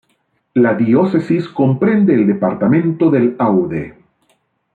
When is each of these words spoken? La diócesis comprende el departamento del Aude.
La 0.55 0.73
diócesis 0.73 1.47
comprende 1.47 2.15
el 2.15 2.25
departamento 2.25 3.11
del 3.11 3.35
Aude. 3.37 3.95